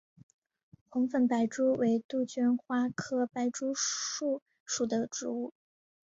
[0.89, 5.53] 红粉白珠为杜鹃花科白珠树属的植物。